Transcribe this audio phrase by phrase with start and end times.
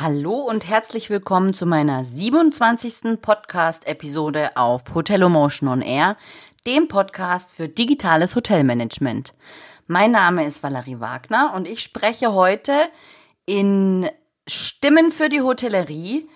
[0.00, 3.20] Hallo und herzlich willkommen zu meiner 27.
[3.20, 6.16] Podcast-Episode auf Hotelomotion on Air,
[6.68, 9.34] dem Podcast für digitales Hotelmanagement.
[9.88, 12.74] Mein Name ist Valerie Wagner und ich spreche heute
[13.44, 14.08] in
[14.46, 16.28] Stimmen für die Hotellerie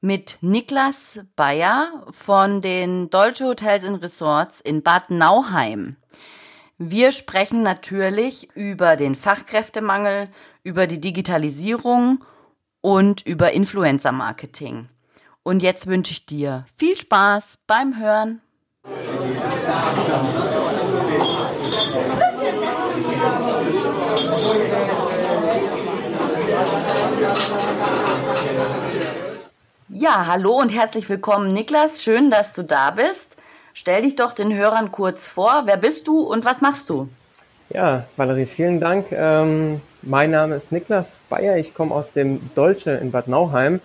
[0.00, 5.96] mit Niklas Bayer von den Deutsche Hotels und Resorts in Bad Nauheim.
[6.78, 10.28] Wir sprechen natürlich über den Fachkräftemangel,
[10.62, 12.20] über die Digitalisierung
[12.86, 14.88] und über Influencer-Marketing.
[15.42, 18.40] Und jetzt wünsche ich dir viel Spaß beim Hören.
[29.88, 32.04] Ja, hallo und herzlich willkommen, Niklas.
[32.04, 33.36] Schön, dass du da bist.
[33.74, 35.62] Stell dich doch den Hörern kurz vor.
[35.64, 37.08] Wer bist du und was machst du?
[37.68, 39.06] Ja, Valerie, vielen Dank.
[39.10, 41.56] Ähm, mein Name ist Niklas Bayer.
[41.56, 43.80] Ich komme aus dem Dolce in Bad Nauheim.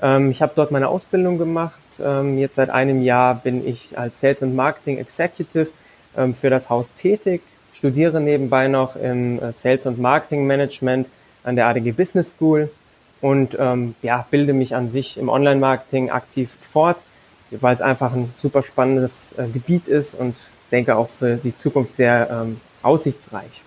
[0.00, 2.00] Ähm, ich habe dort meine Ausbildung gemacht.
[2.00, 5.70] Ähm, jetzt seit einem Jahr bin ich als Sales und Marketing Executive
[6.16, 7.42] ähm, für das Haus tätig,
[7.72, 11.08] studiere nebenbei noch im äh, Sales und Marketing Management
[11.42, 12.70] an der ADG Business School
[13.20, 17.02] und ähm, ja, bilde mich an sich im Online-Marketing aktiv fort,
[17.50, 20.36] weil es einfach ein super spannendes äh, Gebiet ist und
[20.70, 23.62] denke auch für die Zukunft sehr ähm, aussichtsreich.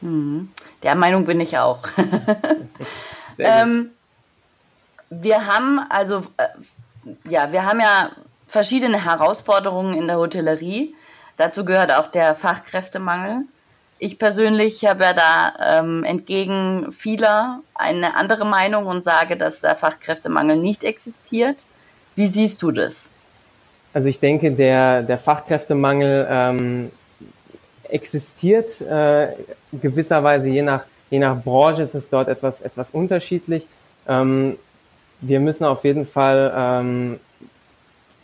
[0.00, 0.50] Hm.
[0.82, 1.80] Der Meinung bin ich auch.
[3.38, 3.90] ähm,
[5.10, 6.48] wir haben also, äh,
[7.28, 8.10] ja, wir haben ja
[8.46, 10.94] verschiedene Herausforderungen in der Hotellerie.
[11.36, 13.42] Dazu gehört auch der Fachkräftemangel.
[13.98, 19.76] Ich persönlich habe ja da ähm, entgegen vieler eine andere Meinung und sage, dass der
[19.76, 21.66] Fachkräftemangel nicht existiert.
[22.16, 23.08] Wie siehst du das?
[23.94, 26.90] Also ich denke, der, der Fachkräftemangel ähm,
[27.92, 29.28] existiert äh,
[29.72, 33.66] gewisserweise je nach, je nach Branche ist es dort etwas, etwas unterschiedlich.
[34.08, 34.56] Ähm,
[35.20, 37.20] wir müssen auf jeden Fall, ähm,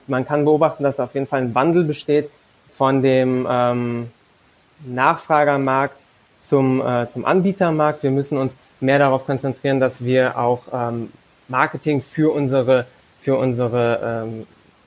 [0.06, 2.30] man kann beobachten, dass auf jeden Fall ein Wandel besteht
[2.74, 4.10] von dem ähm,
[4.80, 6.04] Nachfragermarkt
[6.40, 8.02] zum, äh, zum Anbietermarkt.
[8.02, 11.12] Wir müssen uns mehr darauf konzentrieren, dass wir auch ähm,
[11.48, 12.86] Marketing für unsere,
[13.20, 14.46] für unsere ähm,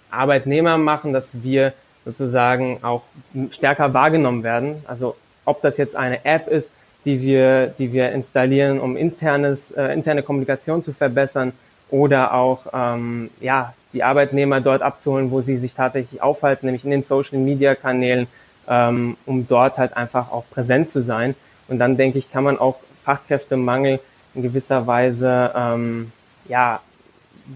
[0.09, 1.73] Arbeitnehmer machen, dass wir
[2.05, 3.03] sozusagen auch
[3.51, 4.83] stärker wahrgenommen werden.
[4.87, 6.73] Also ob das jetzt eine App ist,
[7.05, 11.53] die wir, die wir installieren, um internes, äh, interne Kommunikation zu verbessern
[11.89, 16.91] oder auch ähm, ja, die Arbeitnehmer dort abzuholen, wo sie sich tatsächlich aufhalten, nämlich in
[16.91, 18.27] den Social-Media-Kanälen,
[18.67, 21.35] ähm, um dort halt einfach auch präsent zu sein.
[21.67, 23.99] Und dann denke ich, kann man auch Fachkräftemangel
[24.35, 26.11] in gewisser Weise ähm,
[26.47, 26.81] ja,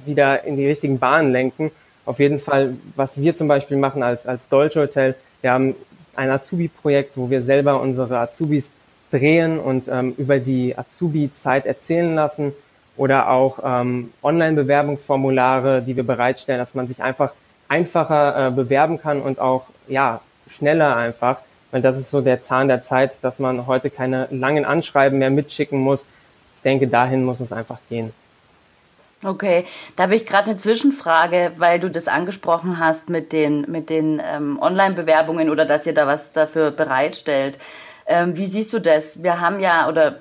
[0.06, 1.72] wieder in die richtigen Bahnen lenken
[2.06, 5.76] auf jeden Fall, was wir zum Beispiel machen als, als Dolce Hotel, wir haben
[6.16, 8.74] ein Azubi-Projekt, wo wir selber unsere Azubis
[9.12, 12.54] drehen und ähm, über die Azubi-Zeit erzählen lassen
[12.98, 17.34] oder auch ähm, Online-Bewerbungsformulare, die wir bereitstellen, dass man sich einfach
[17.68, 21.40] einfacher äh, bewerben kann und auch ja schneller einfach,
[21.72, 25.32] weil das ist so der Zahn der Zeit, dass man heute keine langen Anschreiben mehr
[25.32, 26.08] mitschicken muss.
[26.58, 28.14] Ich denke, dahin muss es einfach gehen.
[29.26, 29.66] Okay,
[29.96, 34.22] da habe ich gerade eine Zwischenfrage, weil du das angesprochen hast mit den, mit den
[34.24, 37.58] ähm, Online-Bewerbungen oder dass ihr da was dafür bereitstellt.
[38.06, 39.24] Ähm, wie siehst du das?
[39.24, 40.20] Wir haben ja, oder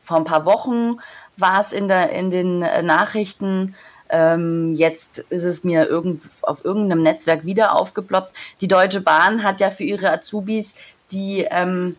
[0.00, 0.98] vor ein paar Wochen
[1.36, 3.74] war es in, der, in den äh, Nachrichten,
[4.08, 8.32] ähm, jetzt ist es mir irgend, auf irgendeinem Netzwerk wieder aufgeploppt.
[8.60, 10.74] Die Deutsche Bahn hat ja für ihre Azubis
[11.10, 11.96] die, ähm,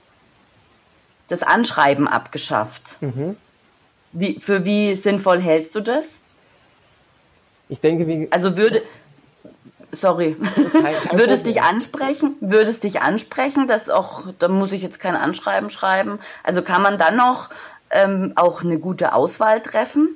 [1.28, 2.98] das Anschreiben abgeschafft.
[3.02, 3.36] Mhm.
[4.14, 6.06] Wie, für wie sinnvoll hältst du das?
[7.70, 8.28] Ich denke, wie.
[8.32, 8.82] Also würde.
[9.92, 10.36] Sorry.
[10.74, 12.36] Kein, kein würde es dich ansprechen?
[12.42, 16.20] Würde es dich ansprechen, dass auch, da muss ich jetzt kein Anschreiben schreiben.
[16.44, 17.50] Also kann man dann noch
[17.92, 20.10] ähm, auch eine gute Auswahl treffen?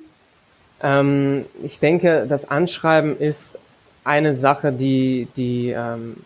[0.81, 3.57] Ähm, ich denke, das Anschreiben ist
[4.03, 6.17] eine Sache, die, die ähm,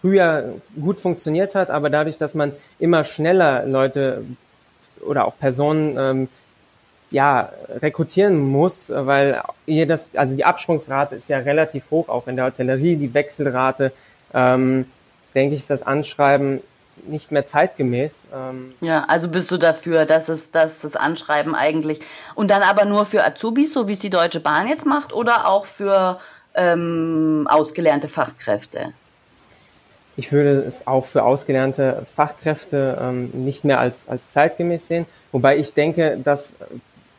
[0.00, 4.24] früher gut funktioniert hat, aber dadurch, dass man immer schneller Leute
[5.00, 6.28] oder auch Personen ähm,
[7.10, 12.46] ja, rekrutieren muss, weil das, also die Absprungsrate ist ja relativ hoch, auch in der
[12.46, 13.92] Hotellerie, die Wechselrate,
[14.34, 14.86] ähm,
[15.34, 16.60] denke ich, ist das Anschreiben
[17.06, 18.26] nicht mehr zeitgemäß.
[18.34, 18.74] Ähm.
[18.80, 22.00] Ja, also bist du dafür, dass es, dass das Anschreiben eigentlich
[22.34, 25.48] und dann aber nur für Azubis, so wie es die Deutsche Bahn jetzt macht, oder
[25.48, 26.20] auch für
[26.54, 28.92] ähm, ausgelernte Fachkräfte?
[30.16, 35.06] Ich würde es auch für ausgelernte Fachkräfte ähm, nicht mehr als, als zeitgemäß sehen.
[35.30, 36.56] Wobei ich denke, dass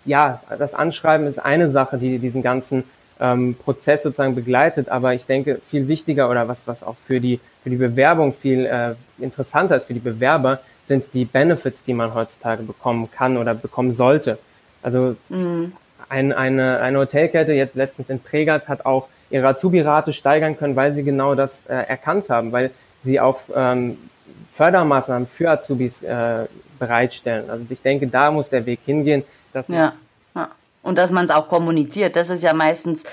[0.05, 2.83] ja, das Anschreiben ist eine Sache, die diesen ganzen
[3.19, 7.39] ähm, Prozess sozusagen begleitet, aber ich denke, viel wichtiger oder was, was auch für die,
[7.63, 12.13] für die Bewerbung viel äh, interessanter ist für die Bewerber, sind die Benefits, die man
[12.13, 14.39] heutzutage bekommen kann oder bekommen sollte.
[14.81, 15.73] Also mhm.
[16.07, 20.93] ein, eine, eine Hotelkette, jetzt letztens in Pregas, hat auch ihre Azubi-Rate steigern können, weil
[20.93, 23.97] sie genau das äh, erkannt haben, weil sie auch ähm,
[24.53, 26.45] Fördermaßnahmen für Azubis äh,
[26.79, 27.49] bereitstellen.
[27.49, 29.23] Also ich denke, da muss der Weg hingehen,
[29.53, 29.93] dass ja.
[30.35, 30.49] ja.
[30.81, 32.15] Und dass man es auch kommuniziert.
[32.15, 33.03] Das ist ja meistens,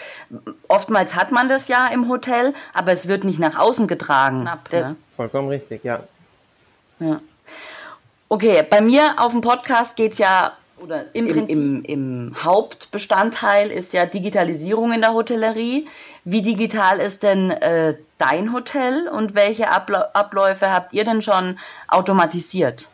[0.68, 4.42] oftmals hat man das ja im Hotel, aber es wird nicht nach außen getragen.
[4.42, 4.96] Knapp, ne?
[5.08, 6.00] Vollkommen richtig, ja.
[7.00, 7.20] ja.
[8.28, 13.70] Okay, bei mir auf dem Podcast geht es ja, oder im, im, im, im Hauptbestandteil
[13.70, 15.88] ist ja Digitalisierung in der Hotellerie.
[16.24, 22.88] Wie digital ist denn äh, dein Hotel und welche Abläufe habt ihr denn schon automatisiert?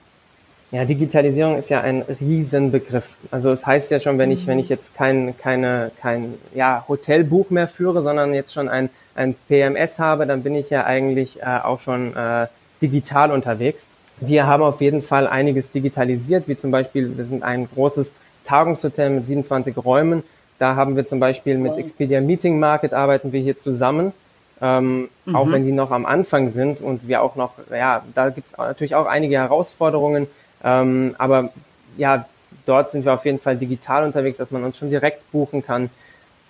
[0.72, 3.16] Ja, Digitalisierung ist ja ein Riesenbegriff.
[3.30, 7.50] Also es heißt ja schon, wenn ich, wenn ich jetzt kein, keine, kein ja, Hotelbuch
[7.50, 11.58] mehr führe, sondern jetzt schon ein, ein PMS habe, dann bin ich ja eigentlich äh,
[11.62, 12.46] auch schon äh,
[12.80, 13.90] digital unterwegs.
[14.20, 18.14] Wir haben auf jeden Fall einiges digitalisiert, wie zum Beispiel, wir sind ein großes
[18.44, 20.22] Tagungshotel mit 27 Räumen.
[20.58, 24.14] Da haben wir zum Beispiel mit Expedia Meeting Market arbeiten wir hier zusammen.
[24.62, 25.36] Ähm, mhm.
[25.36, 28.56] Auch wenn die noch am Anfang sind und wir auch noch, ja, da gibt es
[28.56, 30.28] natürlich auch einige Herausforderungen,
[30.64, 31.50] ähm, aber
[31.97, 32.26] ja,
[32.67, 35.91] dort sind wir auf jeden Fall digital unterwegs, dass man uns schon direkt buchen kann.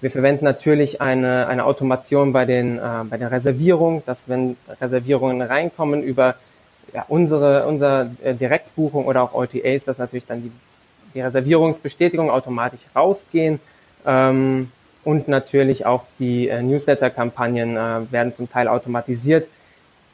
[0.00, 5.40] Wir verwenden natürlich eine, eine Automation bei, den, äh, bei der Reservierung, dass wenn Reservierungen
[5.40, 6.34] reinkommen über
[6.92, 10.52] ja, unsere, unsere äh, Direktbuchung oder auch OTAs, dass natürlich dann die,
[11.14, 13.60] die Reservierungsbestätigung automatisch rausgehen.
[14.04, 14.72] Ähm,
[15.04, 19.48] und natürlich auch die äh, Newsletter-Kampagnen äh, werden zum Teil automatisiert.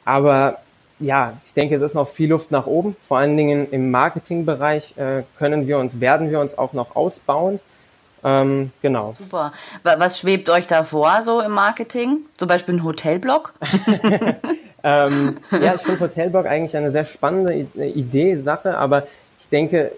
[0.05, 0.59] Aber
[0.99, 2.95] ja, ich denke, es ist noch viel Luft nach oben.
[3.01, 7.59] Vor allen Dingen im Marketingbereich äh, können wir und werden wir uns auch noch ausbauen.
[8.23, 9.13] Ähm, genau.
[9.17, 9.53] Super.
[9.83, 12.19] Was schwebt euch da vor, so im Marketing?
[12.37, 13.53] Zum Beispiel ein Hotelblog?
[14.83, 19.07] ähm, ja, ich finde Hotelblog eigentlich eine sehr spannende Idee, Sache, aber
[19.39, 19.91] ich denke,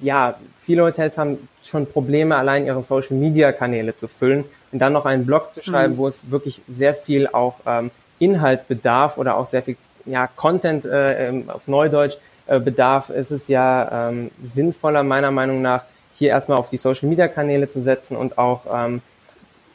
[0.00, 4.92] ja, viele Hotels haben schon Probleme, allein ihre Social Media Kanäle zu füllen und dann
[4.92, 5.98] noch einen Blog zu schreiben, mhm.
[5.98, 9.76] wo es wirklich sehr viel auch ähm, Inhalt bedarf oder auch sehr viel
[10.08, 12.16] ja, Content äh, ähm, auf Neudeutsch
[12.46, 15.84] äh, bedarf, ist es ja ähm, sinnvoller, meiner Meinung nach,
[16.14, 19.02] hier erstmal auf die Social Media Kanäle zu setzen und auch ähm,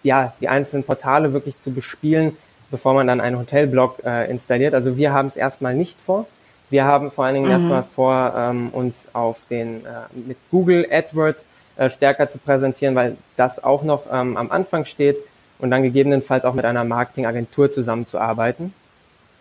[0.04, 2.36] ja, die einzelnen Portale wirklich zu bespielen,
[2.70, 4.74] bevor man dann einen Hotelblog äh, installiert.
[4.74, 6.28] Also wir haben es erstmal nicht vor.
[6.70, 7.52] Wir haben vor allen Dingen mhm.
[7.52, 9.90] erstmal vor, ähm, uns auf den äh,
[10.28, 11.48] mit Google AdWords
[11.78, 15.18] äh, stärker zu präsentieren, weil das auch noch ähm, am Anfang steht
[15.60, 18.74] und dann gegebenenfalls auch mit einer Marketingagentur zusammenzuarbeiten.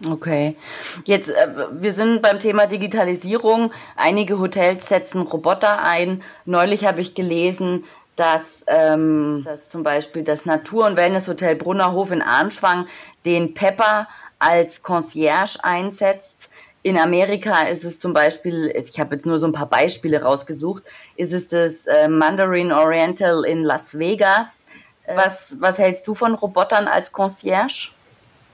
[0.08, 0.56] Okay.
[1.04, 3.72] Jetzt, äh, wir sind beim Thema Digitalisierung.
[3.96, 6.22] Einige Hotels setzen Roboter ein.
[6.44, 7.84] Neulich habe ich gelesen,
[8.16, 12.86] dass, ähm, dass zum Beispiel das Natur- und Wellnesshotel Brunnerhof in Arnschwang
[13.24, 14.08] den Pepper
[14.38, 16.50] als Concierge einsetzt.
[16.82, 20.82] In Amerika ist es zum Beispiel, ich habe jetzt nur so ein paar Beispiele rausgesucht,
[21.16, 24.66] ist es das äh, Mandarin Oriental in Las Vegas.
[25.06, 27.92] Was, was hältst du von Robotern als Concierge?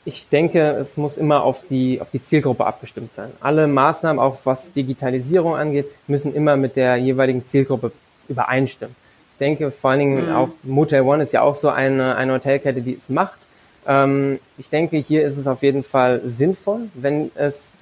[0.09, 3.31] Ich denke, es muss immer auf die, auf die Zielgruppe abgestimmt sein.
[3.43, 7.93] Alle Maßnahmen, auch was Digitalisierung angeht, müssen immer mit der jeweiligen Zielgruppe
[8.27, 8.97] übereinstimmen.
[9.35, 10.35] Ich denke, vor allen Dingen mhm.
[10.35, 13.41] auch Motel One ist ja auch so eine, eine Hotelkette, die es macht.
[13.87, 17.77] Ähm, ich denke, hier ist es auf jeden Fall sinnvoll, wenn es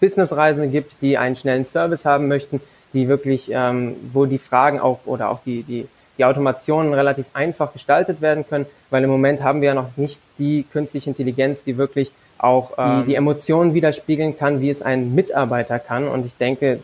[0.00, 2.60] Businessreisende gibt, die einen schnellen Service haben möchten,
[2.92, 5.86] die wirklich, ähm, wo die Fragen auch oder auch die, die
[6.18, 10.20] die Automationen relativ einfach gestaltet werden können, weil im Moment haben wir ja noch nicht
[10.38, 15.14] die künstliche Intelligenz, die wirklich auch äh, die, die Emotionen widerspiegeln kann, wie es ein
[15.14, 16.08] Mitarbeiter kann.
[16.08, 16.80] Und ich denke,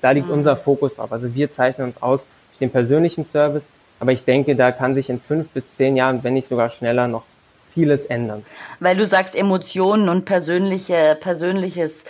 [0.00, 0.34] da liegt mhm.
[0.34, 1.12] unser Fokus drauf.
[1.12, 3.68] Also wir zeichnen uns aus durch den persönlichen Service,
[4.00, 7.06] aber ich denke, da kann sich in fünf bis zehn Jahren, wenn nicht sogar schneller,
[7.08, 7.22] noch
[7.70, 8.44] vieles ändern.
[8.80, 12.04] Weil du sagst Emotionen und persönliche, persönliches,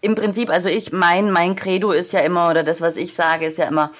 [0.00, 3.46] im Prinzip, also ich, mein, mein Credo ist ja immer, oder das, was ich sage,
[3.46, 3.90] ist ja immer,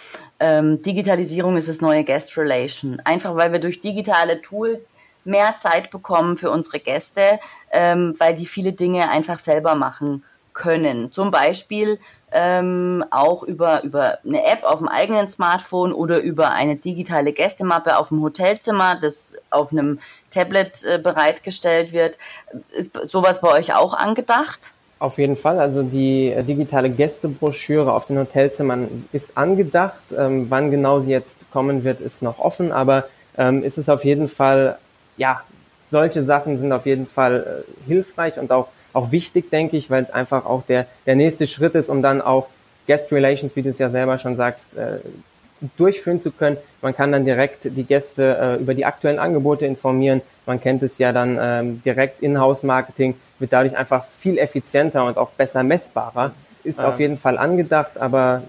[0.45, 3.01] ähm, Digitalisierung ist das neue Guest Relation.
[3.05, 4.93] Einfach weil wir durch digitale Tools
[5.25, 7.41] mehr Zeit bekommen für unsere Gäste,
[7.73, 10.23] ähm, weil die viele Dinge einfach selber machen
[10.53, 11.11] können.
[11.13, 11.99] Zum Beispiel
[12.31, 17.97] ähm, auch über, über eine App auf dem eigenen Smartphone oder über eine digitale Gästemappe
[17.97, 19.99] auf dem Hotelzimmer, das auf einem
[20.29, 22.19] Tablet äh, bereitgestellt wird.
[22.71, 24.74] Ist sowas bei euch auch angedacht?
[25.05, 25.61] Auf jeden Fall.
[25.61, 30.03] Also die äh, digitale Gästebroschüre auf den Hotelzimmern ist angedacht.
[30.17, 32.73] Ähm, wann genau sie jetzt kommen wird, ist noch offen.
[32.73, 33.05] Aber
[33.37, 34.79] ähm, ist es auf jeden Fall,
[35.19, 35.43] ja,
[35.91, 40.03] solche Sachen sind auf jeden Fall äh, hilfreich und auch, auch wichtig, denke ich, weil
[40.03, 42.49] es einfach auch der, der nächste Schritt ist, um dann auch
[42.87, 45.01] Guest Relations, wie du es ja selber schon sagst, äh,
[45.77, 46.57] durchführen zu können.
[46.81, 50.23] Man kann dann direkt die Gäste äh, über die aktuellen Angebote informieren.
[50.47, 55.31] Man kennt es ja dann ähm, direkt In-House-Marketing wird dadurch einfach viel effizienter und auch
[55.31, 56.33] besser messbarer.
[56.63, 56.89] Ist ja.
[56.89, 58.43] auf jeden Fall angedacht, aber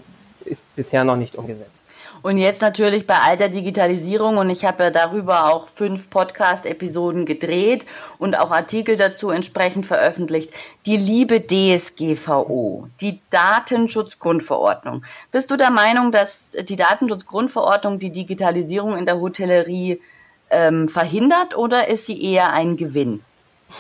[0.45, 1.85] ist bisher noch nicht umgesetzt.
[2.21, 7.25] Und jetzt natürlich bei all der Digitalisierung und ich habe ja darüber auch fünf Podcast-Episoden
[7.25, 7.85] gedreht
[8.17, 10.51] und auch Artikel dazu entsprechend veröffentlicht.
[10.85, 15.03] Die liebe DSGVO, die Datenschutzgrundverordnung.
[15.31, 20.01] Bist du der Meinung, dass die Datenschutzgrundverordnung die Digitalisierung in der Hotellerie
[20.49, 23.21] ähm, verhindert oder ist sie eher ein Gewinn?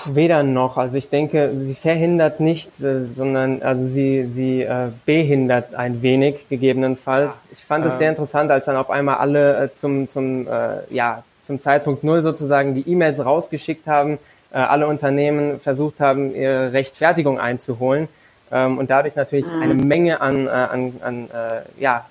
[0.05, 0.77] Weder noch.
[0.77, 6.47] Also ich denke, sie verhindert nicht, äh, sondern also sie, sie äh, behindert ein wenig
[6.49, 7.43] gegebenenfalls.
[7.51, 7.99] Ich fand es ähm.
[7.99, 12.23] sehr interessant, als dann auf einmal alle äh, zum, zum, äh, ja, zum Zeitpunkt Null
[12.23, 14.17] sozusagen die E-Mails rausgeschickt haben,
[14.51, 18.07] äh, alle Unternehmen versucht haben, ihre Rechtfertigung einzuholen
[18.51, 19.61] ähm, und dadurch natürlich mhm.
[19.61, 22.05] eine Menge an, äh, an, an, äh, ja,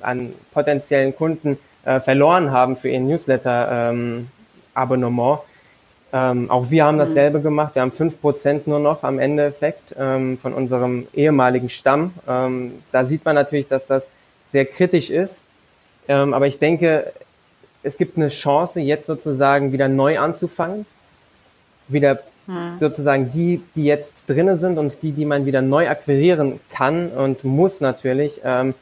[0.00, 5.40] an potenziellen Kunden äh, verloren haben für ihr Newsletter-Abonnement.
[5.40, 5.51] Ähm,
[6.12, 7.42] ähm, auch wir haben dasselbe mhm.
[7.42, 7.74] gemacht.
[7.74, 12.12] Wir haben fünf Prozent nur noch am Endeffekt ähm, von unserem ehemaligen Stamm.
[12.28, 14.10] Ähm, da sieht man natürlich, dass das
[14.50, 15.46] sehr kritisch ist.
[16.08, 17.12] Ähm, aber ich denke,
[17.82, 20.84] es gibt eine Chance, jetzt sozusagen wieder neu anzufangen.
[21.88, 22.78] Wieder mhm.
[22.78, 27.42] sozusagen die, die jetzt drinnen sind und die, die man wieder neu akquirieren kann und
[27.44, 28.74] muss natürlich, ähm,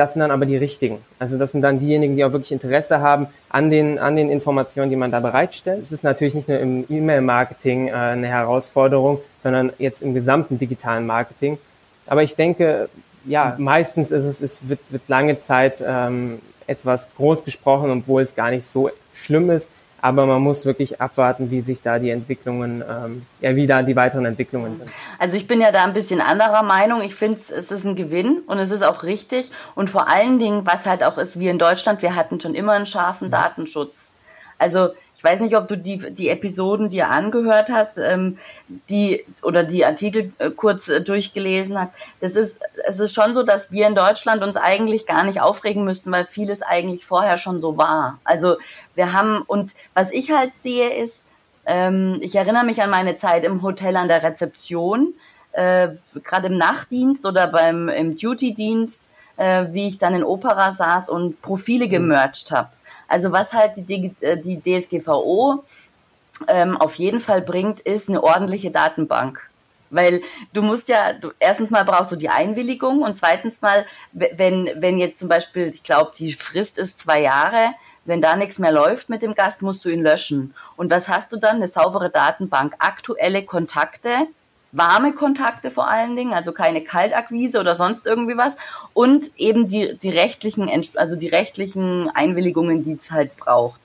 [0.00, 0.98] das sind dann aber die richtigen.
[1.18, 4.88] Also das sind dann diejenigen, die auch wirklich Interesse haben an den, an den Informationen,
[4.88, 5.82] die man da bereitstellt.
[5.82, 11.04] Es ist natürlich nicht nur im E-Mail-Marketing äh, eine Herausforderung, sondern jetzt im gesamten digitalen
[11.04, 11.58] Marketing.
[12.06, 12.88] Aber ich denke,
[13.26, 18.34] ja, meistens ist es, es wird, wird lange Zeit ähm, etwas groß gesprochen, obwohl es
[18.34, 19.70] gar nicht so schlimm ist.
[20.02, 23.96] Aber man muss wirklich abwarten, wie sich da die Entwicklungen, ähm, ja, wie da die
[23.96, 24.90] weiteren Entwicklungen sind.
[25.18, 27.02] Also ich bin ja da ein bisschen anderer Meinung.
[27.02, 29.50] Ich finde, es ist ein Gewinn und es ist auch richtig.
[29.74, 32.72] Und vor allen Dingen, was halt auch ist, wir in Deutschland, wir hatten schon immer
[32.72, 33.30] einen scharfen.
[33.30, 34.12] Datenschutz.
[34.60, 38.38] Also ich weiß nicht, ob du die, die Episoden dir angehört hast, ähm,
[38.88, 41.92] die oder die Artikel äh, kurz äh, durchgelesen hast.
[42.20, 45.84] Das ist, es ist schon so, dass wir in Deutschland uns eigentlich gar nicht aufregen
[45.84, 48.18] müssten, weil vieles eigentlich vorher schon so war.
[48.24, 48.56] Also
[48.94, 51.24] wir haben, und was ich halt sehe, ist,
[51.66, 55.14] ähm, ich erinnere mich an meine Zeit im Hotel an der Rezeption,
[55.52, 55.88] äh,
[56.22, 61.40] gerade im Nachtdienst oder beim im Duty-Dienst, äh, wie ich dann in Opera saß und
[61.42, 61.90] Profile mhm.
[61.90, 62.70] gemercht habe.
[63.10, 65.64] Also was halt die, äh, die DSGVO
[66.48, 69.50] ähm, auf jeden Fall bringt, ist eine ordentliche Datenbank.
[69.90, 74.70] Weil du musst ja, du, erstens mal brauchst du die Einwilligung und zweitens mal, wenn,
[74.76, 77.74] wenn jetzt zum Beispiel, ich glaube, die Frist ist zwei Jahre,
[78.04, 80.54] wenn da nichts mehr läuft mit dem Gast, musst du ihn löschen.
[80.76, 81.56] Und was hast du dann?
[81.56, 84.28] Eine saubere Datenbank, aktuelle Kontakte,
[84.72, 88.54] warme Kontakte vor allen Dingen, also keine Kaltakquise oder sonst irgendwie was
[88.94, 93.80] und eben die, die rechtlichen, also die rechtlichen Einwilligungen, die es halt braucht.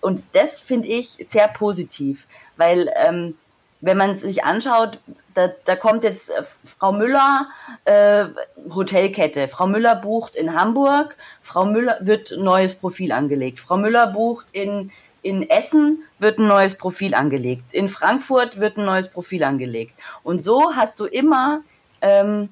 [0.00, 2.26] Und das finde ich sehr positiv,
[2.56, 3.34] weil ähm,
[3.80, 4.98] wenn man sich anschaut,
[5.34, 7.48] da, da kommt jetzt äh, Frau Müller,
[7.84, 8.26] äh,
[8.74, 9.48] Hotelkette.
[9.48, 13.58] Frau Müller bucht in Hamburg, Frau Müller wird neues Profil angelegt.
[13.58, 14.90] Frau Müller bucht in
[15.26, 19.94] in Essen wird ein neues Profil angelegt, in Frankfurt wird ein neues Profil angelegt.
[20.22, 21.62] Und so hast du immer
[22.00, 22.48] ähm,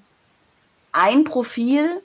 [0.91, 2.03] ein Profil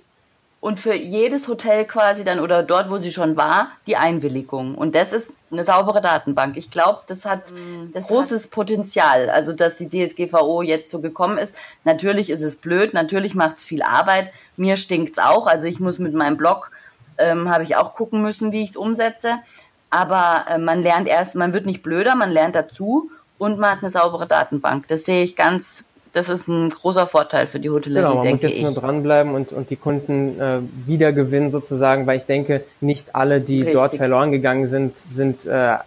[0.62, 4.76] und für jedes Hotel quasi dann oder dort, wo sie schon war, die Einwilligung.
[4.76, 6.56] Und das ist eine saubere Datenbank.
[6.56, 9.30] Ich glaube, das hat mm, das großes hat Potenzial.
[9.32, 11.56] Also, dass die DSGVO jetzt so gekommen ist.
[11.84, 14.32] Natürlich ist es blöd, natürlich macht es viel Arbeit.
[14.56, 15.48] Mir stinkt es auch.
[15.48, 16.72] Also, ich muss mit meinem Blog,
[17.18, 19.40] ähm, habe ich auch gucken müssen, wie ich es umsetze
[19.90, 23.80] aber äh, man lernt erst, man wird nicht blöder, man lernt dazu und man hat
[23.82, 24.88] eine saubere Datenbank.
[24.88, 28.42] Das sehe ich ganz, das ist ein großer Vorteil für die Hotellerie, genau, man muss
[28.42, 28.64] jetzt ich.
[28.64, 33.58] nur dranbleiben und, und die Kunden äh, wiedergewinnen sozusagen, weil ich denke, nicht alle, die
[33.58, 33.74] Richtig.
[33.74, 35.78] dort verloren gegangen sind, sind äh,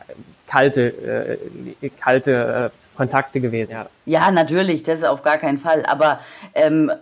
[0.47, 1.39] kalte,
[1.81, 3.73] äh, kalte äh, Kontakte gewesen.
[3.73, 3.87] Ja.
[4.05, 5.85] ja, natürlich, das ist auf gar keinen Fall.
[5.87, 6.21] Aber
[6.55, 6.93] ähm,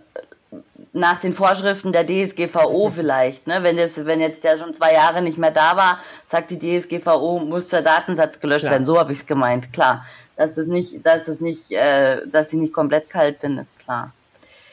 [0.93, 3.63] nach den Vorschriften der DSGVO vielleicht, ne?
[3.63, 7.41] Wenn jetzt, wenn jetzt der schon zwei Jahre nicht mehr da war, sagt die DSGVO,
[7.41, 8.73] muss der Datensatz gelöscht ja.
[8.73, 8.87] werden.
[8.87, 10.05] So habe ich es gemeint, klar.
[10.37, 14.13] Dass das nicht, dass das nicht, äh, dass sie nicht komplett kalt sind, ist klar.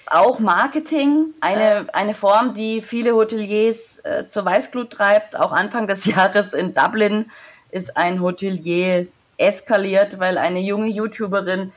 [0.09, 5.37] Auch Marketing, eine, eine Form, die viele Hoteliers äh, zur Weißglut treibt.
[5.37, 7.29] Auch Anfang des Jahres in Dublin
[7.71, 9.07] ist ein Hotelier
[9.37, 11.73] eskaliert, weil eine junge YouTuberin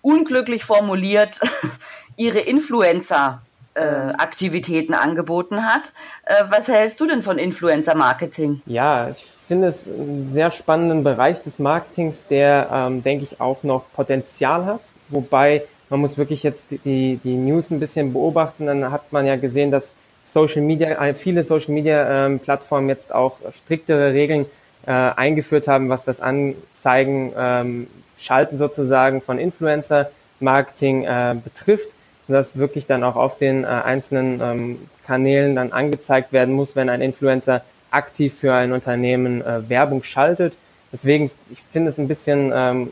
[0.00, 1.40] unglücklich formuliert
[2.16, 3.42] ihre Influencer
[3.80, 5.92] Aktivitäten angeboten hat.
[6.24, 8.62] Äh, was hältst du denn von Influencer-Marketing?
[8.66, 13.62] Ja, ich finde es einen sehr spannenden Bereich des Marketings, der, ähm, denke ich, auch
[13.62, 14.80] noch Potenzial hat.
[15.08, 18.66] Wobei man muss wirklich jetzt die, die News ein bisschen beobachten.
[18.66, 19.92] Dann hat man ja gesehen, dass
[20.24, 24.46] Social Media, äh, viele Social Media ähm, Plattformen jetzt auch striktere Regeln
[24.86, 31.88] äh, eingeführt haben, was das Anzeigen, ähm, Schalten sozusagen von Influencer Marketing äh, betrifft.
[32.26, 36.88] Sodass wirklich dann auch auf den äh, einzelnen ähm, Kanälen dann angezeigt werden muss, wenn
[36.88, 40.54] ein Influencer aktiv für ein Unternehmen äh, Werbung schaltet.
[40.92, 42.90] Deswegen, ich finde es ein bisschen ähm,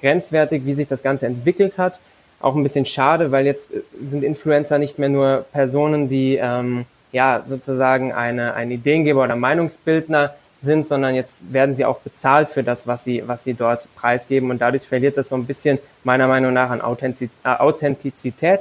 [0.00, 2.00] grenzwertig, wie sich das Ganze entwickelt hat.
[2.40, 6.84] Auch ein bisschen schade, weil jetzt äh, sind Influencer nicht mehr nur Personen, die ähm,
[7.12, 12.62] ja sozusagen eine, ein Ideengeber oder Meinungsbildner sind, sondern jetzt werden sie auch bezahlt für
[12.62, 14.50] das, was sie, was sie dort preisgeben.
[14.50, 18.60] Und dadurch verliert das so ein bisschen meiner Meinung nach an äh, Authentizität.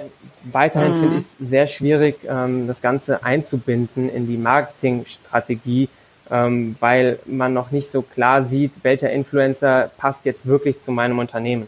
[0.51, 0.99] Weiterhin mhm.
[0.99, 5.89] finde ich es sehr schwierig, ähm, das Ganze einzubinden in die Marketingstrategie,
[6.29, 11.19] ähm, weil man noch nicht so klar sieht, welcher Influencer passt jetzt wirklich zu meinem
[11.19, 11.67] Unternehmen.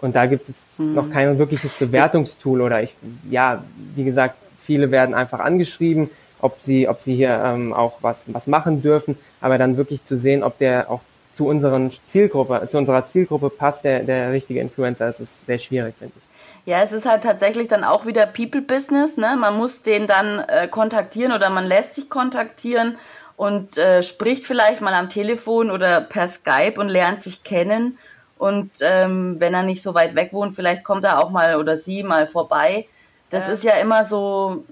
[0.00, 0.94] Und da gibt es mhm.
[0.94, 2.96] noch kein wirkliches Bewertungstool oder ich,
[3.28, 3.64] ja,
[3.94, 6.10] wie gesagt, viele werden einfach angeschrieben,
[6.42, 10.16] ob sie, ob sie hier ähm, auch was, was machen dürfen, aber dann wirklich zu
[10.16, 11.00] sehen, ob der auch
[11.32, 15.94] zu unseren Zielgruppe, zu unserer Zielgruppe passt, der, der richtige Influencer, das ist sehr schwierig,
[15.98, 16.30] finde ich.
[16.66, 19.36] Ja, es ist halt tatsächlich dann auch wieder People-Business, ne?
[19.38, 22.98] Man muss den dann äh, kontaktieren oder man lässt sich kontaktieren
[23.36, 27.98] und äh, spricht vielleicht mal am Telefon oder per Skype und lernt sich kennen.
[28.36, 31.76] Und ähm, wenn er nicht so weit weg wohnt, vielleicht kommt er auch mal oder
[31.76, 32.86] sie mal vorbei.
[33.30, 33.54] Das ja.
[33.54, 34.64] ist ja immer so,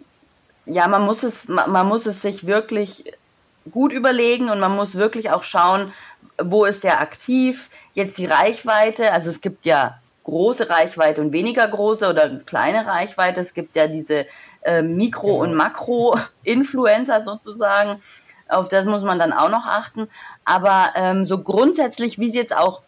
[0.68, 3.04] ja, man muss es, man muss es sich wirklich
[3.70, 5.92] gut überlegen und man muss wirklich auch schauen,
[6.42, 11.66] wo ist der aktiv, jetzt die Reichweite, also es gibt ja große Reichweite und weniger
[11.66, 14.26] große oder kleine Reichweite, es gibt ja diese
[14.62, 15.64] äh, Mikro- und genau.
[15.64, 18.00] Makro-Influencer sozusagen,
[18.48, 20.08] auf das muss man dann auch noch achten,
[20.44, 22.82] aber ähm, so grundsätzlich, wie es jetzt auch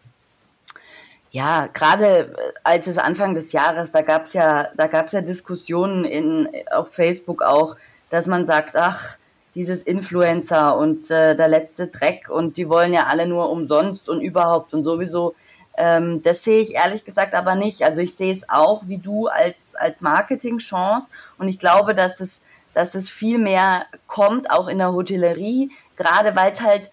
[1.31, 6.05] ja, gerade äh, als es Anfang des Jahres, da gab's ja, da gab's ja Diskussionen
[6.05, 7.77] in, auf Facebook auch,
[8.09, 9.17] dass man sagt, ach,
[9.55, 14.21] dieses Influencer und äh, der letzte Dreck und die wollen ja alle nur umsonst und
[14.21, 15.35] überhaupt und sowieso.
[15.77, 17.81] Ähm, das sehe ich ehrlich gesagt aber nicht.
[17.83, 22.41] Also ich sehe es auch wie du als, als Marketingchance und ich glaube, dass es,
[22.73, 26.91] dass es viel mehr kommt, auch in der Hotellerie, gerade weil es halt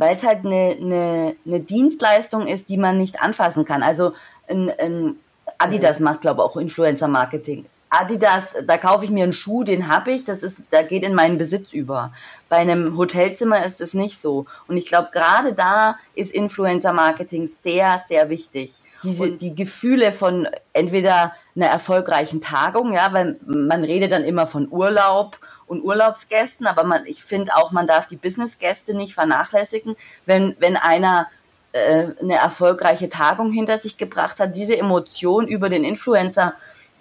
[0.00, 3.82] weil es halt eine, eine, eine Dienstleistung ist, die man nicht anfassen kann.
[3.82, 4.14] Also
[4.48, 5.16] ein, ein
[5.58, 7.66] Adidas macht, glaube ich, auch Influencer-Marketing.
[7.90, 11.12] Adidas, da kaufe ich mir einen Schuh, den habe ich, das ist, da geht in
[11.12, 12.14] meinen Besitz über.
[12.48, 14.46] Bei einem Hotelzimmer ist es nicht so.
[14.68, 18.82] Und ich glaube, gerade da ist Influencer-Marketing sehr, sehr wichtig.
[19.02, 24.66] Diese, die Gefühle von entweder einer erfolgreichen Tagung, ja, weil man redet dann immer von
[24.70, 25.38] Urlaub
[25.70, 29.94] und Urlaubsgästen, aber man, ich finde auch, man darf die Businessgäste nicht vernachlässigen,
[30.26, 31.28] wenn, wenn einer
[31.72, 36.54] äh, eine erfolgreiche Tagung hinter sich gebracht hat, diese Emotion über den Influencer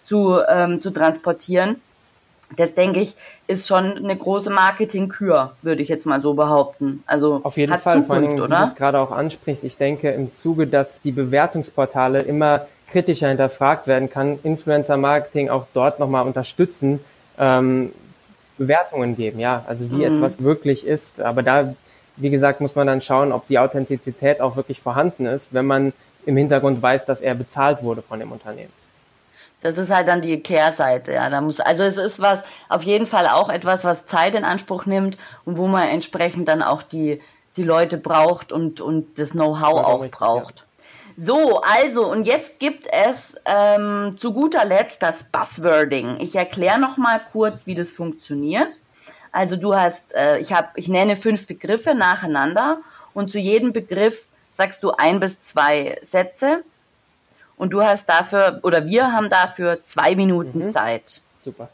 [0.05, 1.81] zu, ähm, zu transportieren.
[2.55, 3.15] Das denke ich,
[3.47, 7.03] ist schon eine große Marketingkür, würde ich jetzt mal so behaupten.
[7.07, 8.55] Also auf jeden Fall, Zukunft, vor allem, oder?
[8.55, 9.63] wie du es gerade auch ansprichst.
[9.63, 15.99] Ich denke, im Zuge, dass die Bewertungsportale immer kritischer hinterfragt werden, kann Influencer-Marketing auch dort
[15.99, 16.99] nochmal unterstützen,
[17.39, 17.93] ähm,
[18.59, 20.15] Bewertungen geben, ja, also wie mhm.
[20.15, 21.19] etwas wirklich ist.
[21.21, 21.73] Aber da,
[22.17, 25.93] wie gesagt, muss man dann schauen, ob die Authentizität auch wirklich vorhanden ist, wenn man
[26.27, 28.71] im Hintergrund weiß, dass er bezahlt wurde von dem Unternehmen.
[29.61, 31.29] Das ist halt dann die Kehrseite, ja.
[31.29, 34.85] Da muss, also es ist was, auf jeden Fall auch etwas, was Zeit in Anspruch
[34.85, 37.21] nimmt und wo man entsprechend dann auch die,
[37.57, 40.59] die Leute braucht und, und das Know-how auch braucht.
[40.59, 40.65] Ja.
[41.21, 46.17] So, also, und jetzt gibt es ähm, zu guter Letzt das Buzzwording.
[46.21, 48.69] Ich erkläre noch mal kurz, wie das funktioniert.
[49.31, 52.77] Also du hast, äh, ich habe, ich nenne fünf Begriffe nacheinander
[53.13, 56.63] und zu jedem Begriff sagst du ein bis zwei Sätze
[57.57, 60.71] und du hast dafür oder wir haben dafür zwei Minuten mhm.
[60.71, 61.21] Zeit.
[61.37, 61.69] Super.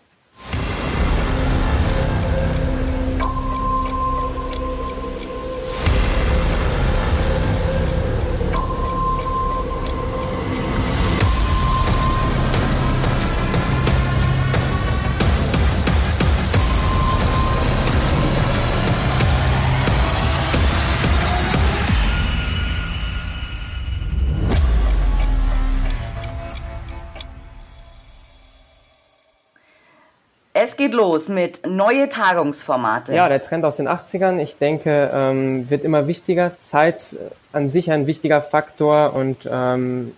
[30.76, 33.16] Es geht los mit neue Tagungsformate.
[33.16, 36.60] Ja, der Trend aus den 80ern, ich denke, ähm, wird immer wichtiger.
[36.60, 37.16] Zeit
[37.54, 40.12] an sich ein wichtiger Faktor und ähm,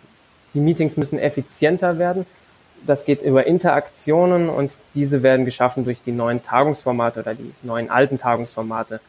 [0.55, 2.25] die Meetings müssen effizienter werden.
[2.87, 7.91] Das geht über Interaktionen und diese werden geschaffen durch die neuen Tagungsformate oder die neuen
[7.91, 8.99] alten Tagungsformate.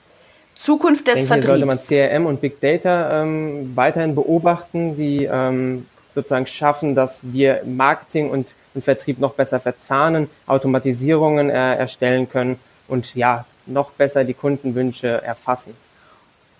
[0.55, 1.47] Zukunft des denke, Vertriebs.
[1.47, 5.87] Hier sollte man CRM und Big Data ähm, weiterhin beobachten, die ähm,
[6.18, 12.59] sozusagen schaffen, dass wir Marketing und, und Vertrieb noch besser verzahnen, Automatisierungen äh, erstellen können
[12.88, 15.74] und ja, noch besser die Kundenwünsche erfassen.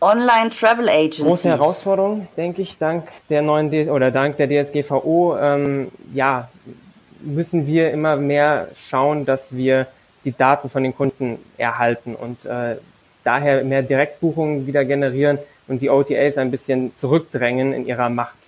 [0.01, 1.25] Online Travel Agencies.
[1.25, 5.37] Große Herausforderung, denke ich, dank der neuen D oder dank der DSGVO.
[5.41, 6.49] Ähm, ja,
[7.21, 9.89] müssen wir immer mehr schauen, dass wir
[10.25, 12.77] die Daten von den Kunden erhalten und äh,
[13.25, 18.39] daher mehr Direktbuchungen wieder generieren und die OTAs ein bisschen zurückdrängen in ihrer Macht.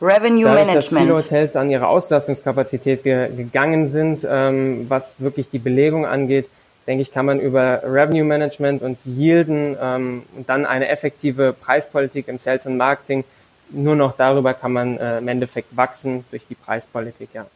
[0.00, 0.76] Revenue Dadurch, Management.
[0.76, 6.48] dass viele Hotels an ihre Auslastungskapazität ge gegangen sind, ähm, was wirklich die Belegung angeht,
[6.86, 12.28] denke ich, kann man über Revenue Management und Yielden ähm, und dann eine effektive Preispolitik
[12.28, 13.24] im Sales und Marketing,
[13.70, 17.46] nur noch darüber kann man äh, im Endeffekt wachsen durch die Preispolitik, ja.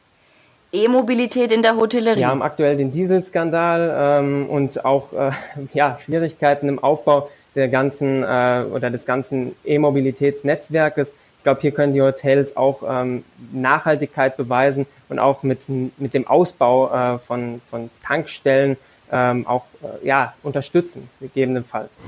[0.73, 2.21] E-Mobilität in der Hotellerie.
[2.21, 5.31] Wir haben aktuell den Dieselskandal ähm, und auch äh,
[5.75, 11.13] ja, Schwierigkeiten im Aufbau der ganzen äh, oder des ganzen E-Mobilitätsnetzwerkes.
[11.41, 16.27] Ich glaube, hier können die Hotels auch ähm, Nachhaltigkeit beweisen und auch mit, mit dem
[16.27, 18.77] Ausbau äh, von, von Tankstellen
[19.11, 21.99] ähm, auch äh, ja, unterstützen, gegebenenfalls.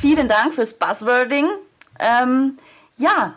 [0.00, 1.46] Vielen Dank fürs Buzzwording.
[2.00, 2.58] Ähm,
[2.96, 3.34] ja,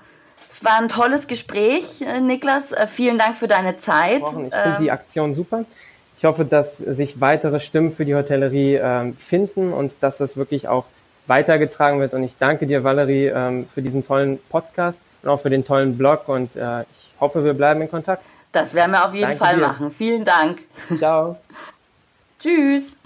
[0.59, 2.73] es war ein tolles Gespräch, äh, Niklas.
[2.73, 4.23] Äh, vielen Dank für deine Zeit.
[4.23, 5.63] Ich finde die Aktion super.
[6.17, 10.67] Ich hoffe, dass sich weitere Stimmen für die Hotellerie ähm, finden und dass das wirklich
[10.67, 10.83] auch
[11.27, 12.13] weitergetragen wird.
[12.13, 15.97] Und ich danke dir, Valerie, ähm, für diesen tollen Podcast und auch für den tollen
[15.97, 16.27] Blog.
[16.27, 18.21] Und äh, ich hoffe, wir bleiben in Kontakt.
[18.51, 19.61] Das werden wir auf jeden Danke Fall dir.
[19.61, 19.91] machen.
[19.91, 20.59] Vielen Dank.
[20.97, 21.37] Ciao.
[22.39, 22.97] Tschüss.